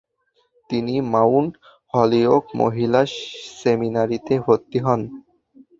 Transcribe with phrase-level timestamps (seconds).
[0.69, 1.53] তিনি Mount
[1.93, 3.01] Holyoke মহিলা
[3.59, 5.01] সেমিনারীতে ভর্তি হন।